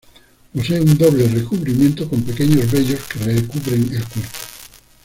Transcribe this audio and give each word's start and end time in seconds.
Posee 0.51 0.79
un 0.81 0.97
doble 0.97 1.27
recubrimiento, 1.27 2.09
con 2.09 2.23
pequeños 2.23 2.71
vellos 2.71 3.01
que 3.07 3.19
recubren 3.19 3.83
el 3.83 4.03
cuerpo. 4.03 4.31